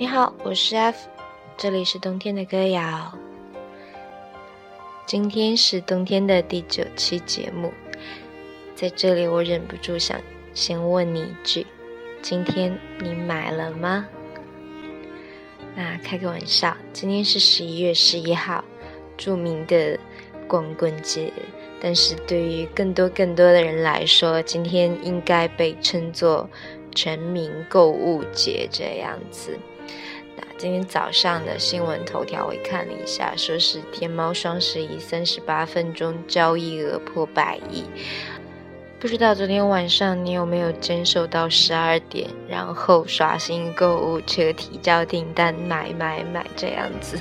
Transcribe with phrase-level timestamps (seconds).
[0.00, 1.08] 你好，我是 F，
[1.56, 3.12] 这里是冬天的歌谣。
[5.04, 7.72] 今天是冬天的第九期节目，
[8.76, 10.20] 在这里我忍不住想
[10.54, 11.66] 先问你一句：
[12.22, 14.06] 今天你买了吗？
[15.74, 18.64] 那开个玩笑，今天是十一月十一号，
[19.16, 19.98] 著名的
[20.46, 21.32] 光棍节。
[21.80, 26.48] 但是对于更多更多的人来说，今天应该被称作
[26.94, 29.58] 全民购物节这样子。
[30.40, 37.82] 那今天早上的新闻头条我看了一下，说是天猫双十一三十八分钟交易额破百亿。
[39.00, 47.18] 不知道昨天晚上你有没有坚守到十二点，然后刷新购物车提交订单买买买这样子？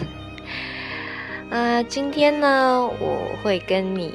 [1.49, 4.13] 啊，今天呢，我会跟你。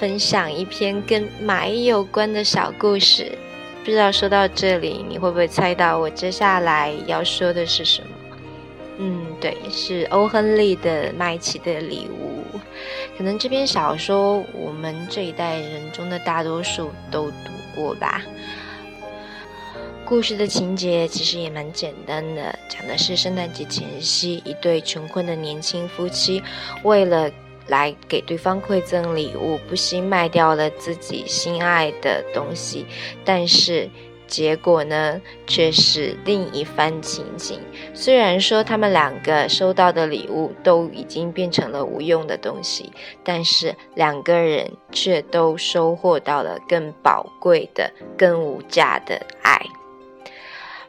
[0.00, 3.38] 分享一篇跟买有关的小故事，
[3.84, 8.08] 不知道说到这里，你会不会猜到我接下来要说的是什么？
[8.98, 12.58] 嗯，对，是欧亨利的《麦琪的礼物》。
[13.18, 18.22] 可能这篇小说我们这一代人中的大多数都读过吧。
[20.04, 26.40] 故事的情节其实也蛮简单的，讲的是圣诞节前夕，一对穷困的年轻夫妻
[26.84, 27.28] 为了。
[27.68, 32.86] 来给对方馈赠礼物，不惜卖掉了自己心爱的东西，
[33.24, 33.88] 但是
[34.26, 37.60] 结果呢，却是另一番情景。
[37.92, 42.90] 虽然说他们两个收到的礼物都已经变成了无用的东西，
[43.22, 49.60] 但是两个人却都收获到了更宝贵的、更无价的爱。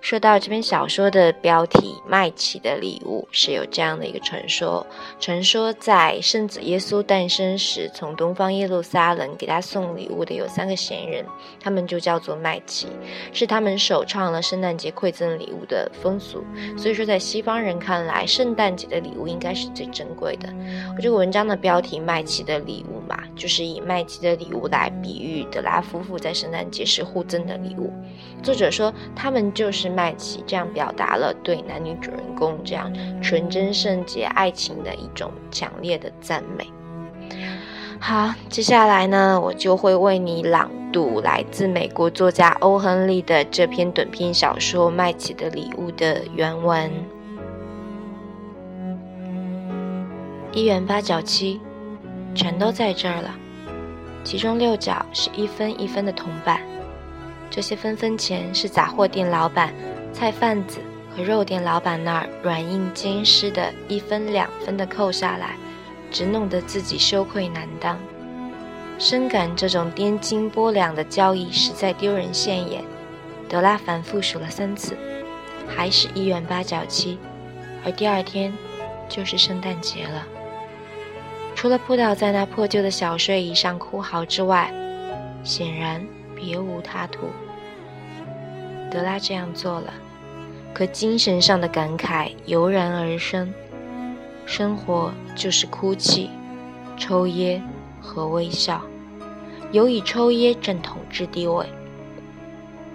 [0.03, 4.85] 说到这篇小说的标题《麦琪的礼物》，是有这样的一个传说：
[5.17, 11.25] 传说在圣子耶稣诞生时，从东方耶路撒冷给他送礼物的有三个闲人，
[11.57, 12.87] 他们就叫做麦琪，
[13.31, 16.43] 是他们首创了圣诞节馈赠礼物的风俗。
[16.77, 20.49] 所以说，在西方人看来，圣诞节的礼物应该是最珍贵的。
[20.97, 27.89] 我这个文章的标题《麦琪的礼物》嘛，就是以麦琪的礼物来比喻德拉夫妇在圣诞节时互赠的礼物。
[28.43, 29.92] 作者说，他们就是。
[29.93, 36.67] 麦琪这样表达了对男女主人公这样纯真圣洁爱情的一种强烈的赞美。
[37.99, 46.91] 好，接下来呢，我就会为你朗读来自美国作家欧亨利的这篇短篇小说《麦琪的礼物》的原文。
[50.51, 51.61] 一元八角七，
[52.35, 53.33] 全都在这儿了，
[54.23, 56.59] 其中六角是一分一分的铜板。
[57.55, 59.71] 这些分分钱是杂货店老板、
[60.11, 60.79] 菜贩子
[61.15, 65.55] 和肉店老板那儿软硬兼施的一分两分的扣下来，
[66.09, 67.99] 只弄得自己羞愧难当。
[68.97, 72.83] 深感这种颠斤拨两的交易实在丢人现眼，
[73.47, 74.97] 德拉反复数了三次，
[75.67, 77.19] 还是一元八角七，
[77.85, 78.51] 而第二天
[79.07, 80.25] 就是圣诞节了。
[81.53, 84.73] 除了扑倒在那破旧的小睡椅上哭嚎之外，
[85.43, 86.03] 显然。
[86.35, 87.27] 别无他途。
[88.91, 89.93] 德拉这样做了，
[90.73, 93.53] 可精神上的感慨油然而生：
[94.45, 96.29] 生活就是哭泣、
[96.97, 97.61] 抽噎
[97.99, 98.81] 和微笑，
[99.71, 101.65] 尤以抽噎占统治地位。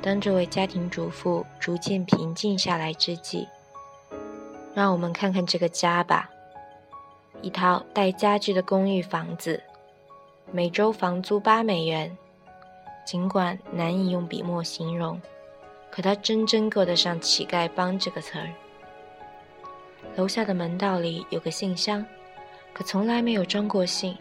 [0.01, 3.49] 当这位家庭主妇逐渐平静下来之际，
[4.73, 6.31] 让我们看看这个家吧。
[7.43, 9.61] 一套带家具的公寓房子，
[10.53, 12.17] 每周房租八美元。
[13.09, 15.19] 尽管难以用笔墨形容，
[15.91, 18.51] 可它真真够得上“乞丐帮”这个词儿。
[20.15, 22.05] 楼下的门道里有个信箱，
[22.75, 24.13] 可从来没有装过信；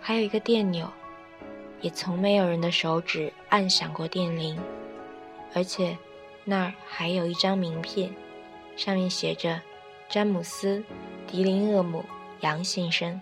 [0.00, 0.88] 还有一个电钮，
[1.80, 4.56] 也从没有人的手指按响过电铃。
[5.52, 5.98] 而且
[6.44, 8.14] 那儿还有一张名片，
[8.76, 9.60] 上面写着
[10.08, 10.78] “詹姆斯·
[11.26, 12.04] 迪林厄姆
[12.42, 13.20] 杨先生”。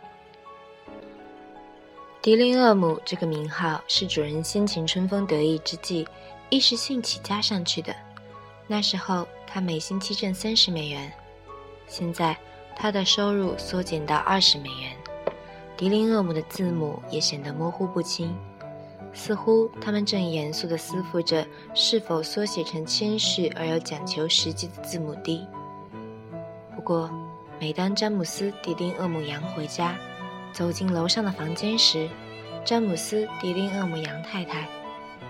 [2.22, 6.06] 迪林厄姆这个名号是主人先前春风得意之际
[6.50, 7.92] 一时兴起加上去的。
[8.68, 11.12] 那时候他每星期挣三十美元，
[11.88, 12.36] 现在
[12.76, 14.96] 他的收入缩减到二十美元。
[15.76, 18.32] 迪林厄姆的字母也显得模糊不清，
[19.12, 21.44] 似乎他们正严肃地思忖着
[21.74, 25.44] 是否缩写成谦虚而又讲求实际的字母 D。
[26.76, 27.10] 不过，
[27.58, 29.98] 每当詹姆斯·迪林厄姆扬回家，
[30.52, 32.08] 走进楼上的房间时，
[32.64, 34.66] 詹姆斯·迪林厄姆杨太太，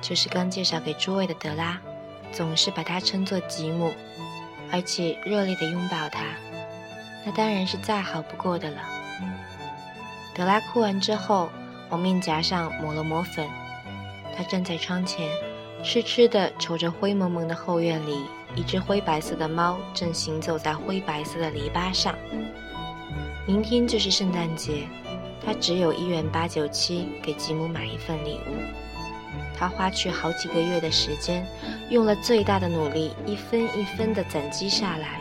[0.00, 1.80] 就是刚介绍给诸位的德拉，
[2.32, 3.92] 总是把她称作吉姆，
[4.70, 6.24] 而且热烈地拥抱她。
[7.24, 8.78] 那当然是再好不过的了。
[10.34, 11.48] 德拉哭完之后，
[11.88, 13.48] 往面颊上抹了抹粉。
[14.36, 15.30] 她站在窗前，
[15.84, 18.24] 痴痴地瞅着灰蒙蒙的后院里
[18.56, 22.14] 一只灰白色的猫正行走在灰白色的篱笆上。
[23.46, 24.88] 明天就是圣诞节，
[25.44, 28.56] 他只有一元八九七给吉姆买一份礼物。
[29.56, 31.46] 他花去好几个月的时间，
[31.90, 35.20] 用了最大的努力，一分一分地攒积下来，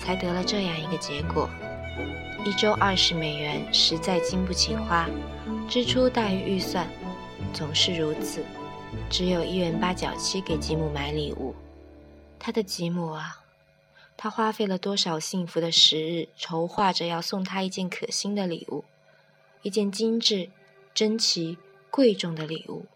[0.00, 1.48] 才得了这样一个结果。
[2.44, 5.08] 一周二十美元实在经不起花，
[5.68, 6.88] 支出大于预算，
[7.52, 8.44] 总是如此。
[9.10, 11.54] 只有一元八角七给吉姆买礼物，
[12.38, 13.40] 他的吉姆啊，
[14.16, 18.84] 他花费了多少幸福的时日，筹划着要送他一件可心的礼物，
[19.66, 20.48] 一件精致、
[20.94, 21.58] 珍奇、
[21.90, 22.86] 贵重的礼物，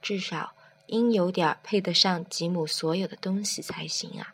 [0.00, 0.54] 至少
[0.86, 4.32] 应有点配得上吉姆所有的东西才行啊。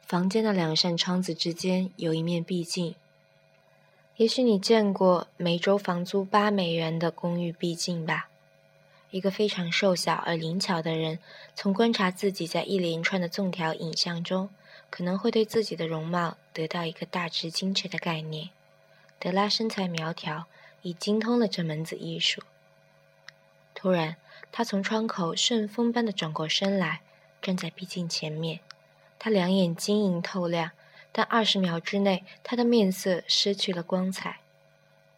[0.00, 2.94] 房间的两扇窗子之间有一面壁镜，
[4.16, 8.30] 也许你见过每周房租八美元的公寓壁镜吧？
[9.10, 11.18] 一个非常瘦小而灵巧的人，
[11.54, 14.48] 从观察自己在一连串的纵条影像中，
[14.88, 18.48] 可能会对自己的容貌得到一个大致精确的概念。
[19.22, 20.46] 德拉身材苗条，
[20.82, 22.42] 已精通了这门子艺术。
[23.72, 24.16] 突然，
[24.50, 27.02] 他从窗口顺风般的转过身来，
[27.40, 28.58] 站在壁镜前面。
[29.20, 30.72] 他两眼晶莹透亮，
[31.12, 34.40] 但二十秒之内，他的面色失去了光彩。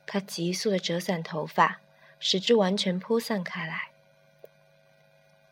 [0.04, 1.80] 他急速地折散头发。
[2.26, 3.90] 使之完全铺散开来。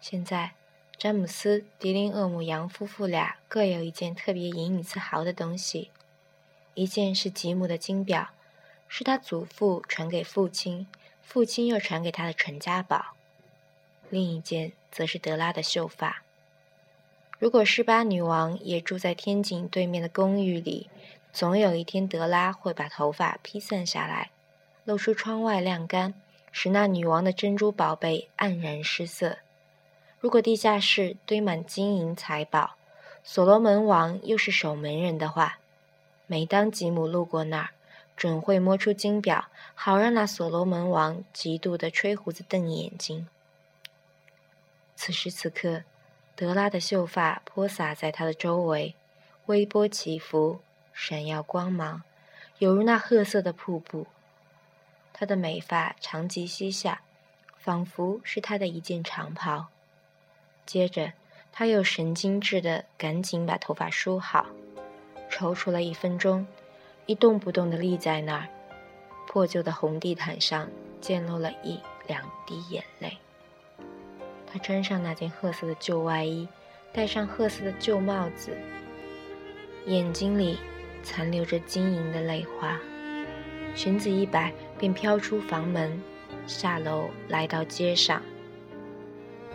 [0.00, 0.52] 现在，
[0.96, 5.90] 詹姆斯、迪林厄姆杨夫妇俩各有一件特别引以自豪的东西：
[6.72, 8.31] 一件是吉姆的金表，
[8.94, 10.86] 是他祖父传给父亲，
[11.22, 13.14] 父亲又传给他的传家宝；
[14.10, 16.22] 另一件则是德拉的秀发。
[17.38, 20.90] 如果施巴女王也住在天井对面的公寓里，
[21.32, 24.30] 总有一天德拉会把头发披散下来，
[24.84, 26.12] 露出窗外晾干。
[26.50, 29.38] 使那女王的珍珠宝贝黯然失色。
[30.20, 32.74] 如果地下室堆满金银财宝，
[33.24, 35.60] 所罗门王又是守门人的话，
[36.26, 37.70] 每当吉姆路过那儿，
[38.16, 43.26] 准会摸出金表，好让那所罗门王嫉妒的吹胡子瞪眼睛。
[44.94, 45.82] 此时此刻，
[46.36, 48.94] 德拉的秀发泼洒在他的周围，
[49.46, 50.60] 微波起伏，
[50.92, 52.02] 闪耀光芒，
[52.58, 54.06] 犹如那褐色的瀑布。
[55.12, 57.02] 他的美发长及膝下，
[57.58, 59.66] 仿佛是他的一件长袍。
[60.64, 61.12] 接着，
[61.50, 64.46] 他又神经质地赶紧把头发梳好，
[65.30, 66.46] 踌躇了一分钟，
[67.06, 68.49] 一动不动地立在那儿。
[69.26, 70.69] 破旧的红地毯上
[71.00, 73.16] 溅落了一两滴眼泪。
[74.52, 76.46] 他穿上那件褐色的旧外衣，
[76.93, 78.56] 戴上褐色的旧帽子，
[79.87, 80.58] 眼睛里
[81.02, 82.78] 残留着晶莹的泪花。
[83.75, 85.98] 裙子一摆，便飘出房门，
[86.46, 88.20] 下楼来到街上。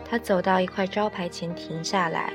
[0.04, 2.32] 他走到一块招牌前停下来，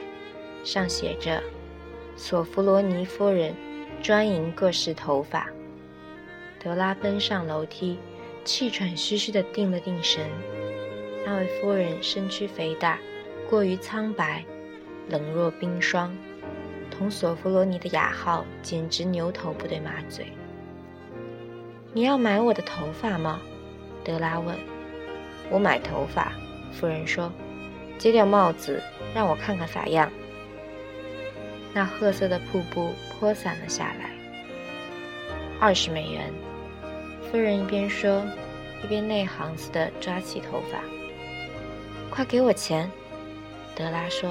[0.64, 1.44] 上写着
[2.16, 3.54] “索弗罗尼夫人，
[4.04, 5.48] 专营各式头发”。
[6.62, 7.98] 德拉奔上楼梯，
[8.46, 10.30] 气喘吁吁地定了定神。
[11.26, 13.00] 那位夫人身躯肥大，
[13.50, 14.44] 过于苍白，
[15.10, 16.16] 冷若冰霜，
[16.92, 20.28] 同索弗罗尼的雅号简直牛头不对马嘴。
[21.94, 23.40] 你要买我的头发吗？
[24.04, 24.56] 德拉问。
[25.50, 26.34] 我买头发，
[26.74, 27.32] 夫人说。
[27.98, 28.82] 揭掉帽子，
[29.14, 30.12] 让我看看法样。
[31.74, 34.12] 那褐色的瀑布泼洒了下来。
[35.60, 36.32] 二十美元。
[37.32, 38.24] 夫人一边说，
[38.84, 40.80] 一边内行似的抓起头发。
[42.12, 42.88] 快给我钱！
[43.76, 44.30] 德拉说。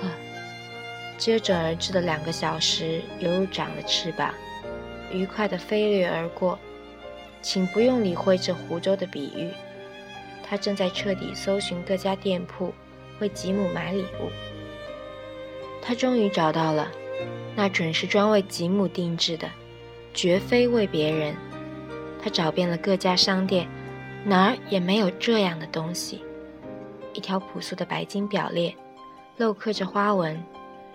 [0.00, 0.08] 呵，
[1.18, 4.32] 接踵而至的两个小时犹如长了翅膀。
[5.10, 6.56] 愉快地飞掠而过，
[7.42, 9.50] 请不用理会这湖州的比喻。
[10.48, 12.72] 他正在彻底搜寻各家店铺，
[13.18, 14.30] 为吉姆买礼物。
[15.82, 16.90] 他终于找到了，
[17.56, 19.50] 那准是专为吉姆定制的，
[20.14, 21.34] 绝非为别人。
[22.22, 23.68] 他找遍了各家商店，
[24.24, 26.22] 哪儿也没有这样的东西。
[27.12, 28.72] 一条朴素的白金表链，
[29.36, 30.40] 镂刻着花纹，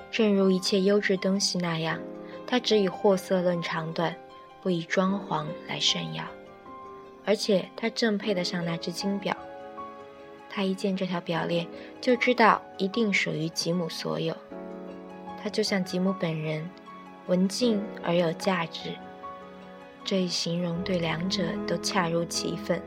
[0.09, 1.99] 正如一切优质东西那样。
[2.47, 4.15] 他只以货色论长短，
[4.63, 6.23] 不以装潢来炫耀，
[7.25, 9.35] 而且他正配得上那只金表。
[10.49, 11.67] 他一见这条表链，
[11.99, 14.33] 就知道一定属于吉姆所有。
[15.41, 16.67] 他就像吉姆本人，
[17.27, 18.91] 文静而有价值。
[20.03, 22.81] 这一形容对两者都恰如其分。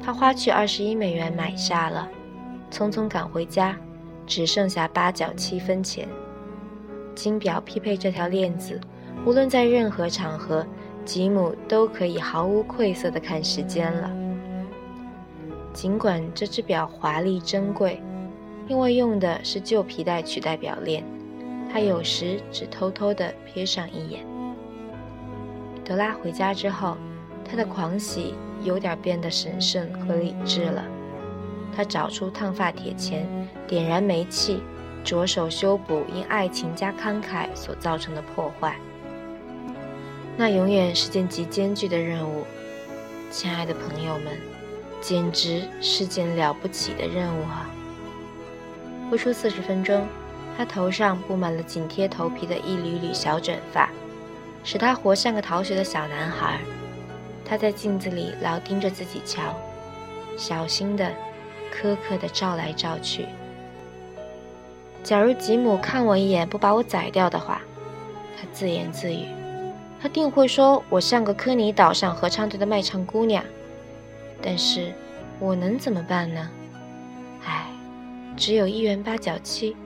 [0.00, 2.08] 他花去二十一美元买下了，
[2.70, 3.76] 匆匆赶回家，
[4.26, 6.08] 只剩下八角七分钱。
[7.14, 8.80] 金表匹配这条链子，
[9.26, 10.64] 无论在任何场合，
[11.04, 14.10] 吉姆都可以毫无愧色地看时间了。
[15.72, 18.00] 尽管这只表华丽珍贵，
[18.68, 21.04] 因为用的是旧皮带取代表链，
[21.72, 24.24] 他有时只偷偷地瞥上一眼。
[25.84, 26.96] 德拉回家之后，
[27.48, 30.84] 他的狂喜有点变得神圣和理智了。
[31.74, 33.26] 他找出烫发铁钳，
[33.66, 34.62] 点燃煤气，
[35.04, 38.76] 着手修补因爱情加慷慨所造成的破坏。
[40.36, 42.44] 那永远是件极艰巨的任务，
[43.30, 44.38] 亲爱的朋友们，
[45.00, 47.70] 简直是件了不起的任务啊！
[49.08, 50.06] 不出四十分钟，
[50.58, 53.88] 他头上布满了紧贴头皮的一缕缕小卷发，
[54.64, 56.58] 使他活像个逃学的小男孩。
[57.44, 59.54] 他在镜子里老盯着自己瞧，
[60.36, 61.12] 小心的、
[61.72, 63.26] 苛刻的照来照去。
[65.04, 67.62] 假如吉姆看我一眼不把我宰掉的话，
[68.36, 69.28] 他自言自语，
[70.02, 73.44] 他定会说我像个科尼岛上合唱队的卖唱姑娘。
[74.42, 74.92] 但是，
[75.38, 76.50] 我能怎么办呢？
[77.44, 77.66] 唉
[78.36, 79.76] 只有一元八角七，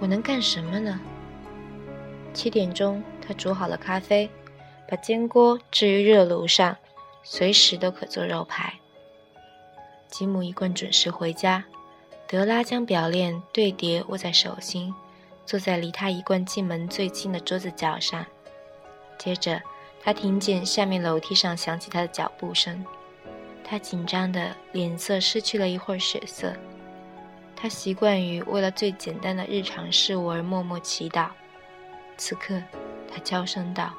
[0.00, 1.00] 我能干什么呢？
[2.32, 4.30] 七点钟，他煮好了咖啡，
[4.88, 6.76] 把煎锅置于热炉上，
[7.22, 8.72] 随时都可做肉排。
[10.08, 11.64] 吉姆一贯准时回家，
[12.28, 14.94] 德拉将表链对叠握在手心，
[15.44, 18.24] 坐在离他一贯进门最近的桌子角上。
[19.18, 19.60] 接着，
[20.00, 22.84] 他听见下面楼梯上响起他的脚步声，
[23.64, 26.54] 他紧张的脸色失去了一会儿血色。
[27.60, 31.28] 他习惯于为了最简单的日常事物而默默祈祷。
[32.16, 32.62] 此刻，
[33.12, 33.92] 他娇声道：“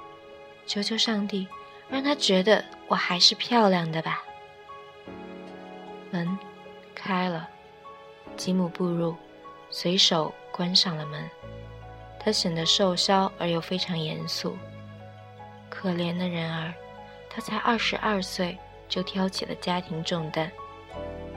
[0.66, 1.46] 求求上帝，
[1.90, 4.24] 让他觉得我还是漂亮的吧。”
[6.10, 6.40] 门
[6.96, 7.50] 开了，
[8.38, 9.14] 吉姆步入，
[9.70, 11.30] 随手关上了门。
[12.18, 14.58] 他显得瘦削而又非常严肃。
[15.70, 16.74] 可怜的人儿，
[17.30, 20.50] 他才二十二岁就挑起了家庭重担。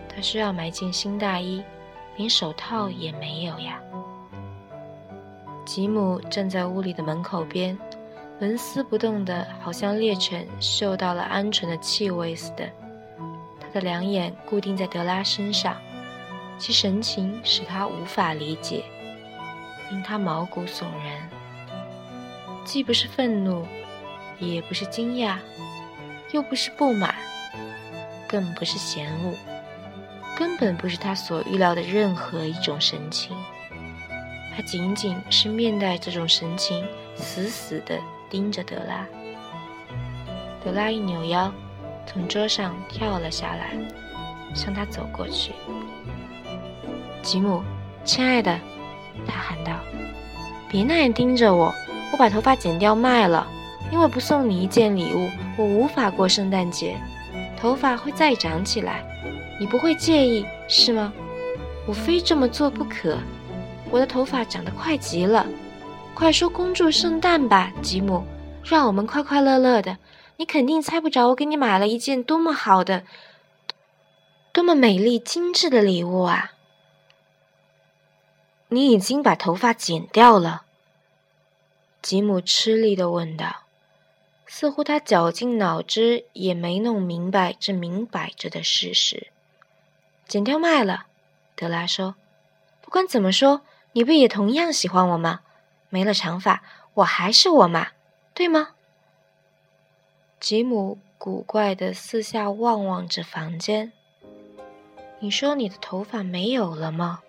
[0.09, 1.65] 他需要买件新大衣。
[2.17, 3.81] 连手套也没有呀。
[5.65, 7.79] 吉姆站在屋里的门口边，
[8.41, 12.69] 纹丝不动的，好像猎犬嗅到了鹌鹑的气味似的。
[13.61, 15.77] 他的两眼固定在德拉身上，
[16.59, 18.85] 其神情使他无法理解，
[19.91, 21.31] 令他毛骨悚然。
[22.65, 23.65] 既不是愤怒，
[24.39, 25.37] 也不是惊讶，
[26.33, 27.15] 又不是不满，
[28.29, 29.52] 更不是嫌恶。
[30.37, 33.37] 根本不是他所预料的任何一种神情，
[34.57, 36.85] 他仅仅是面带这种神情，
[37.17, 37.99] 死死地
[38.31, 39.07] 盯着德拉。
[40.65, 41.53] 德拉一扭腰，
[42.07, 43.73] 从桌上跳了下来，
[44.55, 45.53] 向他走过去。
[47.23, 47.63] 吉姆，
[48.05, 48.59] 亲爱的，
[49.27, 49.73] 他喊道
[50.69, 51.73] ：“别那样盯着我，
[52.13, 53.47] 我把头发剪掉卖了，
[53.93, 56.97] 因为不送你一件礼物，我无法过圣诞节，
[57.61, 59.05] 头发会再长起来。”
[59.59, 61.13] 你不会介意是吗？
[61.87, 63.19] 我非这么做不可。
[63.91, 65.47] 我的头发长得快极了，
[66.15, 68.25] 快说恭祝圣诞吧，吉姆，
[68.65, 69.99] 让我们快快乐乐的。
[70.39, 73.05] 你肯定猜不着我给你买了一件多么好的、
[74.53, 76.53] 多么美丽精致的礼物啊！
[78.69, 80.63] 你已经把头发剪掉了？
[82.01, 83.65] 吉姆吃力地问道，
[84.47, 89.32] 似乎他绞尽脑汁也没弄明白这明摆着的事实。
[90.33, 91.09] 剪掉卖了，
[91.55, 92.15] 德拉说
[92.81, 93.61] ：“不管怎么说，
[93.93, 95.41] 你不也同样喜欢我吗？
[95.91, 96.63] 没了长发，
[96.95, 97.89] 我还是我嘛，
[98.33, 98.71] 对吗？”
[100.41, 103.93] 吉姆古怪的四下望望着房间。
[105.21, 107.21] “你说你的头发没有了吗？”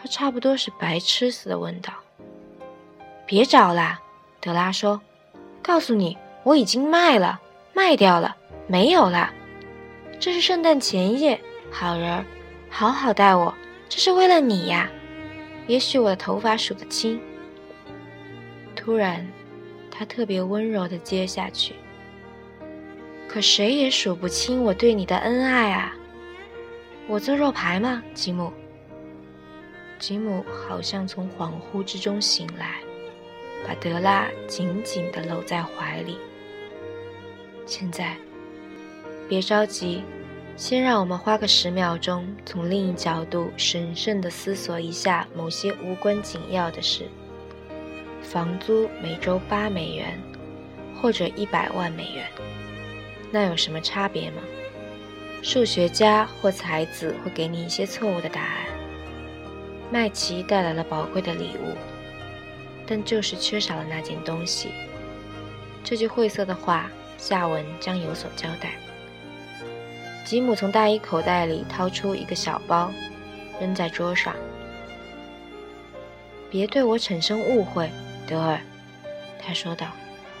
[0.00, 1.92] 他差不多是白痴似的问道。
[3.26, 4.00] “别找啦！”
[4.40, 5.00] 德拉说
[5.60, 7.40] ，“告诉你，我已经卖了，
[7.74, 8.36] 卖掉了，
[8.68, 9.32] 没有了。
[10.20, 11.42] 这是圣诞前夜。”
[11.78, 12.24] 好人，
[12.70, 13.54] 好好待我，
[13.86, 14.90] 这是为了你呀。
[15.66, 17.20] 也许我的头发数得清。
[18.74, 19.30] 突然，
[19.90, 21.74] 他特别温柔地接下去。
[23.28, 25.94] 可谁也数不清我对你的恩爱啊！
[27.06, 28.50] 我做肉排吗，吉姆？
[29.98, 32.76] 吉姆好像从恍惚之中醒来，
[33.68, 36.16] 把德拉紧紧地搂在怀里。
[37.66, 38.16] 现在，
[39.28, 40.02] 别着急。
[40.56, 47.06] 先让我们花个十秒钟，从另一角度审慎地思索一下某些无关紧要的事。
[48.22, 50.18] 房租每周八美元，
[50.98, 52.26] 或者一百万美元，
[53.30, 54.40] 那有什么差别吗？
[55.42, 58.64] 数学家或才子会给你一些错误的答案。
[59.92, 61.76] 麦琪带来了宝贵的礼物，
[62.86, 64.70] 但就是缺少了那件东西。
[65.84, 68.72] 这句晦涩的话，下文将有所交代。
[70.26, 72.90] 吉姆从大衣口袋里掏出一个小包，
[73.60, 74.34] 扔在桌上。
[76.50, 77.88] 别对我产生误会，
[78.26, 78.58] 德尔。”
[79.40, 79.86] 他说道，“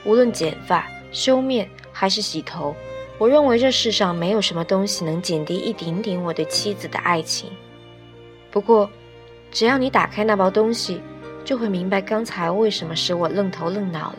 [0.04, 2.74] 无论剪发、修面还是洗头，
[3.16, 7.48] 我认为这世上没有什么东西能减低一点点我对妻子的爱情。
[8.50, 8.90] 不过，
[9.52, 11.00] 只要你打开那包东西，
[11.44, 14.18] 就会明白刚才为什么使我愣头愣脑了。”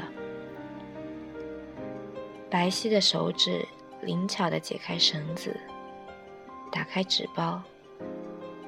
[2.49, 3.67] 白皙的手指
[4.01, 5.55] 灵巧地解开绳子，
[6.71, 7.61] 打开纸包，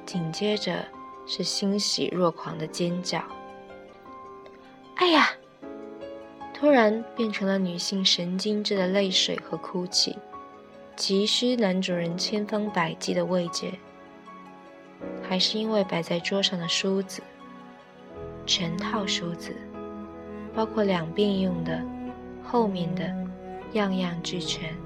[0.04, 0.84] 紧接着
[1.26, 3.22] 是欣喜若狂的尖叫。
[4.96, 5.30] 哎呀！
[6.52, 10.14] 突然变成了女性神经质的泪水和哭泣，
[10.94, 13.72] 急需男主人千方百计的慰藉。
[15.26, 17.22] 还是因为摆在桌上的梳子，
[18.44, 19.56] 全套梳子，
[20.54, 21.82] 包括两边用的、
[22.44, 23.10] 后面的，
[23.72, 24.76] 样样俱全。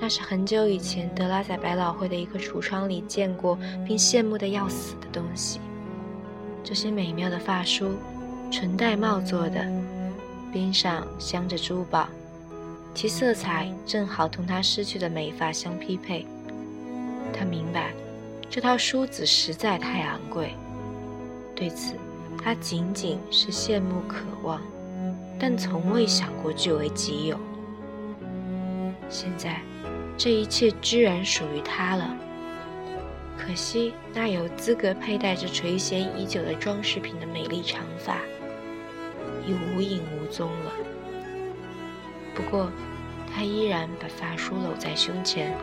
[0.00, 5.60] 那是很久以前德拉在百老汇的一个橱窗里见过并羡慕的要死的东西。
[6.62, 7.94] 这些美妙的发梳，
[8.50, 9.64] 纯玳瑁做的。
[10.52, 12.08] 边上镶着珠宝，
[12.94, 16.26] 其色彩正好同她失去的美发相匹配。
[17.34, 17.92] 他明白，
[18.48, 20.54] 这套梳子实在太昂贵，
[21.54, 21.92] 对此
[22.42, 24.60] 他仅仅是羡慕渴望，
[25.38, 27.38] 但从未想过据为己有。
[29.10, 29.60] 现在，
[30.18, 32.14] 这一切居然属于他了。
[33.38, 38.18] 可惜，那有资格佩戴着垂涎已久的装饰品的美丽长发。
[39.46, 40.72] 已无影无踪了。
[42.34, 42.70] 不过，
[43.32, 45.56] 他依然把发梳搂在胸前，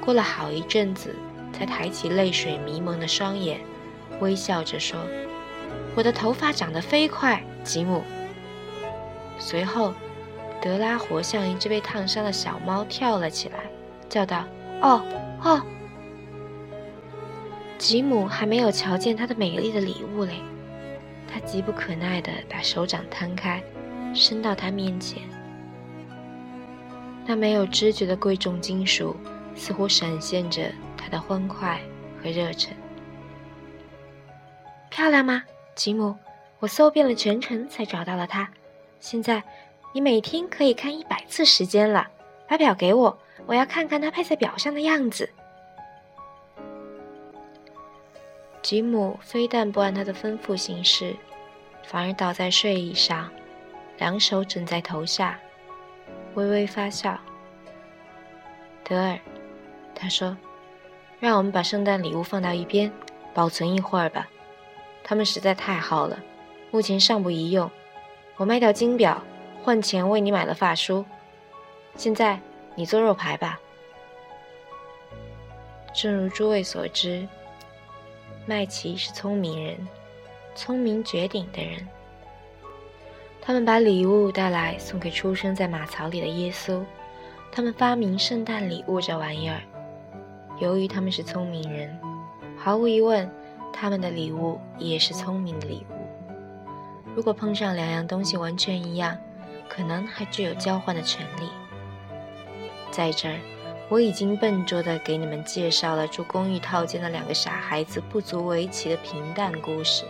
[0.00, 1.16] 过了好一阵子，
[1.52, 3.60] 才抬起泪水迷蒙的双眼，
[4.20, 5.00] 微笑着说
[5.96, 8.04] ：“我的头发长得飞快，吉姆。”
[9.40, 9.92] 随后，
[10.62, 13.58] 德拉活像一只被烫伤的小猫跳了起来，
[14.14, 14.44] 叫道
[14.80, 15.02] ：“哦
[15.42, 15.60] 哦！”
[17.78, 20.34] 吉姆还没有瞧见他的美丽的礼物嘞。
[21.26, 23.60] 他急不可耐地把手掌摊开，
[24.14, 25.20] 伸到他面前。
[27.26, 29.16] 那没有知觉的贵重金属
[29.56, 31.80] 似乎闪现着他的欢快
[32.22, 32.72] 和热忱。
[34.90, 35.42] 漂亮吗，
[35.74, 36.14] 吉姆？
[36.60, 38.48] 我搜遍了全城才找到了它。
[39.00, 39.42] 现在
[39.92, 42.06] 你每天可以看一百次时间了。
[42.46, 45.28] 把表给我，我要看看他配在表上的样子。
[48.62, 51.14] 吉姆非但不按他的吩咐行事，
[51.82, 53.30] 反而倒在睡椅上，
[53.98, 55.38] 两手枕在头下，
[56.34, 57.18] 微微发笑。
[58.82, 59.18] 德尔，
[59.94, 60.34] 他说
[61.20, 62.90] ：“让我们把圣诞礼物放到一边，
[63.34, 64.26] 保存一会儿吧。
[65.02, 66.18] 它们实在太好了，
[66.70, 67.70] 目前尚不宜用。
[68.36, 69.22] 我卖掉金表，
[69.62, 71.04] 换钱为你买了发梳。
[71.96, 72.40] 现在
[72.74, 73.58] 你做肉排吧。
[75.94, 77.26] 正如诸位所知。”
[78.46, 79.88] 麦琪是聪明人，
[80.54, 81.88] 聪明绝顶的人。
[83.40, 86.84] 他们把礼物带来送给出生在马槽里的耶稣。
[87.50, 89.62] 他们发明圣诞礼物这玩意儿。
[90.60, 91.98] 由于他们是聪明人，
[92.56, 93.30] 毫无疑问，
[93.72, 95.94] 他们的礼物也是聪明的礼物。
[97.14, 99.16] 如果碰上两样东西完全一样，
[99.70, 101.48] 可能还具有交换的权利。
[102.94, 103.34] 在这儿。
[103.88, 110.04] 我已经笨拙地给你们介绍了住公寓套间的两个傻孩子不足为奇的平淡故事。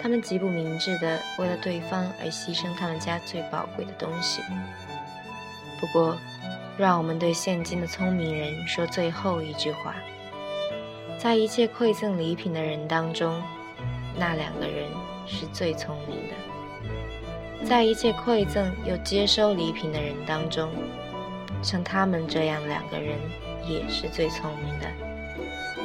[0.00, 4.40] 他们极不明智地为了对方而牺牲他们家最宝贵的东西。
[5.80, 6.16] 不过，
[6.78, 9.94] 让我们对现今的聪明人说最后一句话：
[11.18, 13.42] 在一切馈赠礼品的人当中，
[14.16, 14.86] 那两个人
[15.26, 20.70] 是最聪明的；在一切馈赠又接收礼品的人当中，
[21.62, 23.18] 像他们这样两个人
[23.68, 24.86] 也是最聪明的，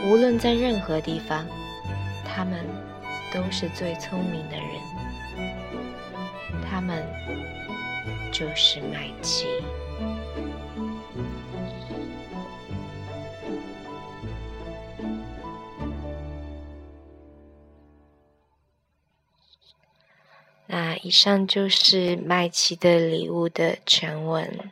[0.06, 1.46] 无论在任何地方，
[2.24, 2.66] 他们
[3.34, 4.68] 都是最聪明的人。
[6.68, 7.06] 他们
[8.32, 9.46] 就是麦琪。
[20.68, 24.72] 那以上就是麦琪的礼物的全文。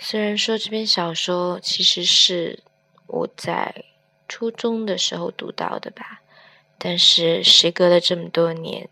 [0.00, 2.60] 虽然说这篇小说其实是
[3.08, 3.84] 我在
[4.28, 6.22] 初中的时候读到的吧，
[6.78, 8.88] 但是时隔了这么多年，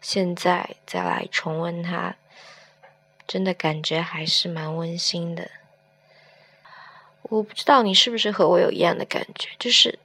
[0.00, 2.16] 现在再来重温它，
[3.26, 5.50] 真的感觉还是蛮温馨的。
[7.22, 9.98] 我不知道你是不是和我有一样的感觉，就是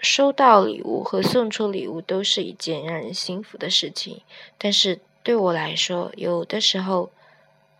[0.00, 4.20] 收到礼物和送出礼物都是一件让人幸福的事情，
[4.58, 7.10] 但是对我来说，有的时候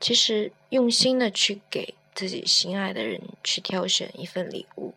[0.00, 1.94] 其实用心的去给。
[2.14, 4.94] 自己心爱的人去挑选一份礼物，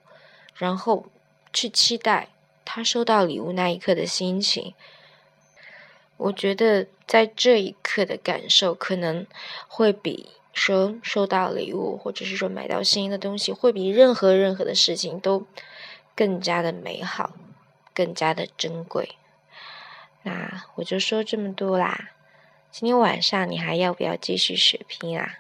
[0.56, 1.08] 然后
[1.52, 2.28] 去期待
[2.64, 4.74] 他收到礼物那一刻的心情。
[6.18, 9.26] 我觉得在这一刻的感受，可能
[9.68, 15.46] 会比说收到礼物，或者是说买到新的东西，会比任何任何的事情都
[16.16, 17.34] 更加的美好，
[17.94, 19.16] 更加的珍贵。
[20.24, 22.10] 那我就说这么多啦。
[22.72, 25.36] 今天晚上你还要不要继续血拼啊？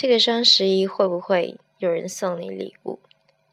[0.00, 3.00] 这个双十一会不会有人送你礼物？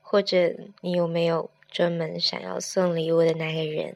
[0.04, 3.96] 或者你有没有专门想要送礼物的那个人？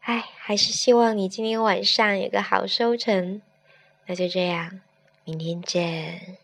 [0.00, 3.40] 哎，还是希望你今天晚上有个好收成。
[4.06, 4.80] 那就这样，
[5.24, 6.41] 明天见。